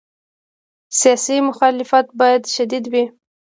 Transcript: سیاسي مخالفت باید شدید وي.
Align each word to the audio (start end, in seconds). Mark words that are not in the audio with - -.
سیاسي 0.99 1.35
مخالفت 1.49 2.07
باید 2.19 2.43
شدید 2.55 2.85
وي. 2.91 3.03